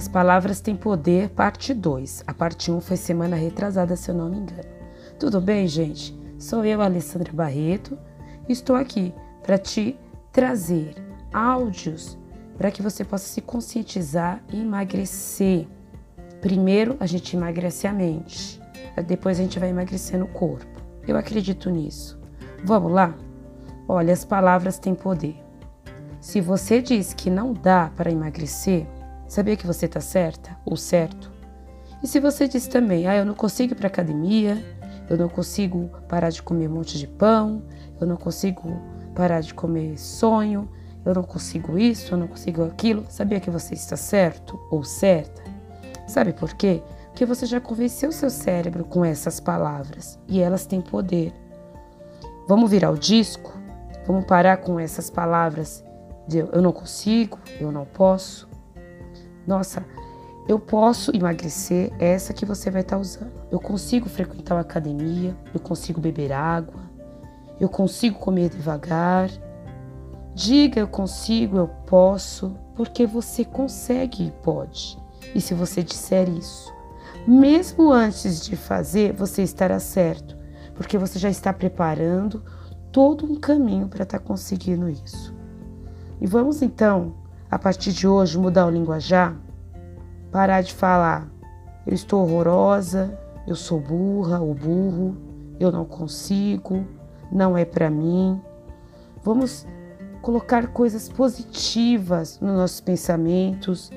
As 0.00 0.08
palavras 0.08 0.62
têm 0.62 0.74
poder, 0.74 1.28
parte 1.28 1.74
2. 1.74 2.24
A 2.26 2.32
parte 2.32 2.70
1 2.70 2.74
um 2.74 2.80
foi 2.80 2.96
semana 2.96 3.36
retrasada, 3.36 3.94
se 3.96 4.10
eu 4.10 4.14
não 4.14 4.30
me 4.30 4.38
engano. 4.38 4.66
Tudo 5.18 5.42
bem, 5.42 5.68
gente? 5.68 6.18
Sou 6.38 6.64
eu, 6.64 6.80
Alessandra 6.80 7.30
Barreto, 7.34 7.98
e 8.48 8.52
estou 8.54 8.76
aqui 8.76 9.12
para 9.42 9.58
te 9.58 9.94
trazer 10.32 10.94
áudios 11.30 12.16
para 12.56 12.70
que 12.70 12.80
você 12.80 13.04
possa 13.04 13.26
se 13.26 13.42
conscientizar 13.42 14.42
e 14.50 14.62
emagrecer. 14.62 15.68
Primeiro, 16.40 16.96
a 16.98 17.04
gente 17.04 17.36
emagrece 17.36 17.86
a 17.86 17.92
mente, 17.92 18.58
depois 19.06 19.38
a 19.38 19.42
gente 19.42 19.58
vai 19.58 19.68
emagrecendo 19.68 20.24
o 20.24 20.28
corpo. 20.28 20.80
Eu 21.06 21.18
acredito 21.18 21.68
nisso. 21.68 22.18
Vamos 22.64 22.90
lá? 22.90 23.14
Olha, 23.86 24.14
as 24.14 24.24
palavras 24.24 24.78
têm 24.78 24.94
poder. 24.94 25.36
Se 26.22 26.40
você 26.40 26.80
diz 26.80 27.12
que 27.12 27.28
não 27.28 27.52
dá 27.52 27.92
para 27.94 28.10
emagrecer, 28.10 28.86
Sabia 29.30 29.56
que 29.56 29.64
você 29.64 29.86
está 29.86 30.00
certa 30.00 30.58
ou 30.66 30.76
certo? 30.76 31.30
E 32.02 32.08
se 32.08 32.18
você 32.18 32.48
diz 32.48 32.66
também, 32.66 33.06
ah, 33.06 33.14
eu 33.14 33.24
não 33.24 33.32
consigo 33.32 33.74
ir 33.74 33.76
para 33.76 33.86
academia, 33.86 34.58
eu 35.08 35.16
não 35.16 35.28
consigo 35.28 35.88
parar 36.08 36.30
de 36.30 36.42
comer 36.42 36.68
um 36.68 36.74
monte 36.74 36.98
de 36.98 37.06
pão, 37.06 37.62
eu 38.00 38.08
não 38.08 38.16
consigo 38.16 38.76
parar 39.14 39.40
de 39.40 39.54
comer 39.54 39.96
sonho, 39.96 40.68
eu 41.04 41.14
não 41.14 41.22
consigo 41.22 41.78
isso, 41.78 42.12
eu 42.12 42.18
não 42.18 42.26
consigo 42.26 42.64
aquilo, 42.64 43.04
sabia 43.08 43.38
que 43.38 43.50
você 43.50 43.72
está 43.72 43.96
certo 43.96 44.58
ou 44.68 44.82
certa? 44.82 45.44
Sabe 46.08 46.32
por 46.32 46.52
quê? 46.54 46.82
Porque 47.10 47.24
você 47.24 47.46
já 47.46 47.60
convenceu 47.60 48.10
seu 48.10 48.30
cérebro 48.30 48.84
com 48.84 49.04
essas 49.04 49.38
palavras 49.38 50.18
e 50.26 50.40
elas 50.40 50.66
têm 50.66 50.80
poder. 50.80 51.32
Vamos 52.48 52.68
virar 52.68 52.90
o 52.90 52.98
disco? 52.98 53.56
Vamos 54.08 54.24
parar 54.24 54.56
com 54.56 54.80
essas 54.80 55.08
palavras 55.08 55.84
de 56.26 56.38
eu 56.38 56.60
não 56.60 56.72
consigo, 56.72 57.38
eu 57.60 57.70
não 57.70 57.84
posso, 57.84 58.49
nossa, 59.50 59.84
eu 60.46 60.60
posso 60.60 61.14
emagrecer, 61.14 61.92
essa 61.98 62.32
que 62.32 62.46
você 62.46 62.70
vai 62.70 62.82
estar 62.82 62.96
tá 62.96 63.02
usando. 63.02 63.32
Eu 63.50 63.58
consigo 63.58 64.08
frequentar 64.08 64.54
uma 64.54 64.60
academia, 64.60 65.36
eu 65.52 65.58
consigo 65.58 66.00
beber 66.00 66.32
água, 66.32 66.80
eu 67.58 67.68
consigo 67.68 68.18
comer 68.18 68.48
devagar. 68.48 69.28
Diga 70.34 70.78
eu 70.78 70.86
consigo, 70.86 71.58
eu 71.58 71.66
posso, 71.66 72.56
porque 72.76 73.06
você 73.06 73.44
consegue 73.44 74.28
e 74.28 74.30
pode. 74.30 74.96
E 75.34 75.40
se 75.40 75.52
você 75.52 75.82
disser 75.82 76.28
isso, 76.28 76.72
mesmo 77.26 77.92
antes 77.92 78.40
de 78.44 78.54
fazer, 78.54 79.12
você 79.12 79.42
estará 79.42 79.80
certo, 79.80 80.36
porque 80.74 80.96
você 80.96 81.18
já 81.18 81.28
está 81.28 81.52
preparando 81.52 82.42
todo 82.92 83.26
um 83.26 83.34
caminho 83.34 83.88
para 83.88 84.04
estar 84.04 84.20
tá 84.20 84.24
conseguindo 84.24 84.88
isso. 84.88 85.34
E 86.20 86.26
vamos 86.26 86.62
então 86.62 87.14
a 87.50 87.58
partir 87.58 87.92
de 87.92 88.06
hoje, 88.06 88.38
mudar 88.38 88.66
o 88.66 88.70
linguajar, 88.70 89.36
parar 90.30 90.62
de 90.62 90.72
falar 90.72 91.28
eu 91.86 91.94
estou 91.94 92.22
horrorosa, 92.22 93.18
eu 93.46 93.56
sou 93.56 93.80
burra 93.80 94.38
ou 94.40 94.54
burro, 94.54 95.16
eu 95.58 95.72
não 95.72 95.84
consigo, 95.84 96.86
não 97.32 97.56
é 97.56 97.64
para 97.64 97.90
mim. 97.90 98.40
Vamos 99.24 99.66
colocar 100.22 100.68
coisas 100.68 101.08
positivas 101.08 102.38
nos 102.38 102.54
nossos 102.54 102.80
pensamentos, 102.80 103.90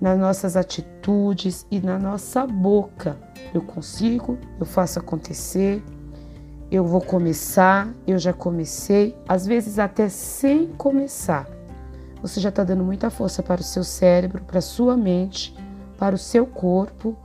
nas 0.00 0.18
nossas 0.18 0.56
atitudes 0.56 1.64
e 1.70 1.80
na 1.80 1.98
nossa 1.98 2.46
boca. 2.46 3.16
Eu 3.54 3.62
consigo, 3.62 4.36
eu 4.58 4.66
faço 4.66 4.98
acontecer, 4.98 5.82
eu 6.70 6.84
vou 6.84 7.00
começar, 7.00 7.88
eu 8.06 8.18
já 8.18 8.32
comecei, 8.32 9.16
às 9.26 9.46
vezes 9.46 9.78
até 9.78 10.08
sem 10.08 10.66
começar 10.66 11.57
você 12.22 12.40
já 12.40 12.48
está 12.48 12.64
dando 12.64 12.84
muita 12.84 13.10
força 13.10 13.42
para 13.42 13.60
o 13.60 13.64
seu 13.64 13.84
cérebro, 13.84 14.42
para 14.44 14.58
a 14.58 14.62
sua 14.62 14.96
mente, 14.96 15.54
para 15.96 16.14
o 16.14 16.18
seu 16.18 16.46
corpo, 16.46 17.16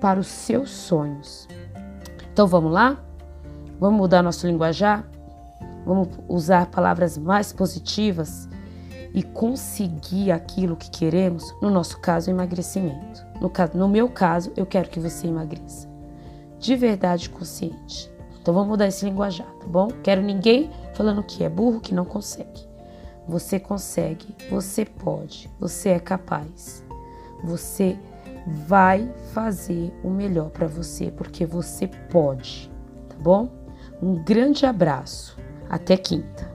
para 0.00 0.18
os 0.18 0.26
seus 0.26 0.70
sonhos. 0.70 1.46
Então 2.32 2.46
vamos 2.46 2.72
lá? 2.72 2.96
Vamos 3.78 3.98
mudar 3.98 4.22
nosso 4.22 4.46
linguajar? 4.46 5.04
Vamos 5.84 6.08
usar 6.28 6.66
palavras 6.66 7.16
mais 7.16 7.52
positivas 7.52 8.48
e 9.14 9.22
conseguir 9.22 10.30
aquilo 10.30 10.76
que 10.76 10.90
queremos? 10.90 11.54
No 11.60 11.70
nosso 11.70 11.98
caso, 12.00 12.30
emagrecimento. 12.30 13.24
No, 13.40 13.50
caso, 13.50 13.76
no 13.76 13.88
meu 13.88 14.08
caso, 14.08 14.52
eu 14.56 14.66
quero 14.66 14.88
que 14.88 15.00
você 15.00 15.26
emagreça. 15.26 15.88
De 16.58 16.76
verdade 16.76 17.30
consciente. 17.30 18.10
Então 18.40 18.54
vamos 18.54 18.68
mudar 18.68 18.86
esse 18.86 19.04
linguajar, 19.04 19.46
tá 19.46 19.66
bom? 19.66 19.88
Quero 20.02 20.22
ninguém 20.22 20.70
falando 20.94 21.22
que 21.22 21.42
é 21.42 21.48
burro, 21.48 21.80
que 21.80 21.94
não 21.94 22.04
consegue. 22.04 22.69
Você 23.28 23.60
consegue, 23.60 24.34
você 24.50 24.84
pode, 24.84 25.50
você 25.58 25.90
é 25.90 26.00
capaz. 26.00 26.84
Você 27.44 27.98
vai 28.66 29.12
fazer 29.32 29.92
o 30.02 30.10
melhor 30.10 30.50
para 30.50 30.66
você 30.66 31.10
porque 31.10 31.46
você 31.46 31.86
pode, 32.10 32.70
tá 33.08 33.16
bom? 33.20 33.48
Um 34.02 34.22
grande 34.24 34.66
abraço. 34.66 35.38
Até 35.68 35.96
quinta. 35.96 36.49